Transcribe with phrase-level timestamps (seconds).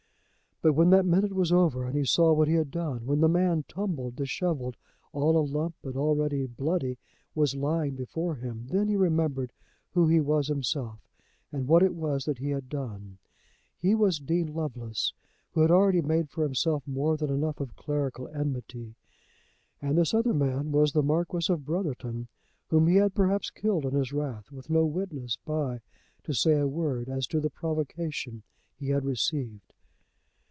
[0.63, 3.27] But when that minute was over, and he saw what he had done, when the
[3.27, 4.77] man, tumbled, dishevelled,
[5.11, 6.99] all alump and already bloody,
[7.33, 9.53] was lying before him, then he remembered
[9.95, 10.99] who he was himself
[11.51, 13.17] and what it was that he had done.
[13.75, 15.13] He was Dean Lovelace,
[15.53, 18.93] who had already made for himself more than enough of clerical enmity;
[19.81, 22.27] and this other man was the Marquis of Brotherton,
[22.67, 25.81] whom he had perhaps killed in his wrath, with no witness by
[26.23, 28.43] to say a word as to the provocation
[28.75, 29.73] he had received.